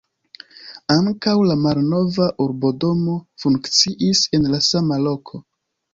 [0.93, 5.43] Ankaŭ la malnova urbodomo funkciis en la sama loko.